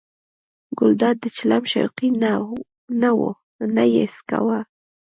ګلداد 0.77 1.15
د 1.23 1.25
چلم 1.37 1.63
شوقي 1.71 2.09
نه 3.01 3.09
و 3.17 3.19
نه 3.75 3.83
یې 3.93 4.03
څکاوه. 4.15 4.59